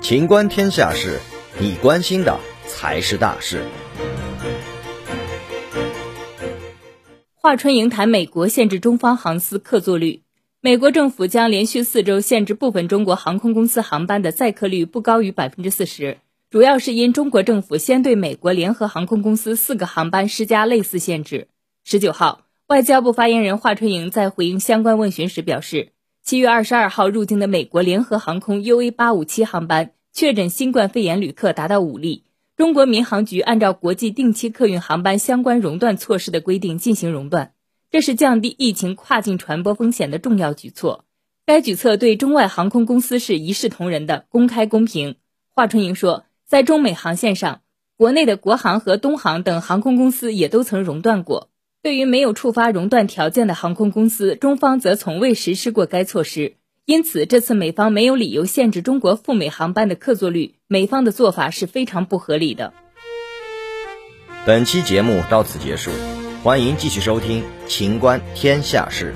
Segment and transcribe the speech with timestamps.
[0.00, 1.18] 情观天下事，
[1.60, 3.62] 你关心的才是大事。
[7.34, 10.22] 华春莹谈美国限制中方航司客座率。
[10.60, 16.18] 美国政府将连续四周限制部分中国航空公司航班的载客率不高于百分之四十，
[16.50, 21.46] 主要是因中国政府先对美国联合航空公司四个航班施加类似限制。
[21.84, 25.92] 十九号，外交部发言人华春莹在回应相关问询时表示，
[26.28, 37.52] 七月二十二号入境的美国联合航空 UA 八五七航班确诊新冠肺炎旅客达到五例，中国民航局按照国际定期客运航班相关熔断措施的规定进行熔断。
[37.90, 41.06] 这是降低疫情跨境传播风险的重要举措。
[41.46, 45.16] 该举措对中外航空公司是一视同仁的、公开公平。
[45.54, 47.62] 华春莹说，在中美航线上，
[47.96, 51.48] 国内的国航和东航等航空公司也都曾熔断过。
[51.88, 56.56] 对于没有触发熔断条件的航空公司，中方则从未实施过该措施。
[56.84, 62.74] 因此，这次美方没有理由限制中国赴美航班的客座率，美方的做法是非常不合理的。
[64.44, 65.90] 本期节目到此结束。
[66.44, 69.14] 欢迎继续收听《秦观天下事》。